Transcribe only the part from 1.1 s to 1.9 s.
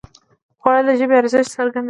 ارزښت څرګندوي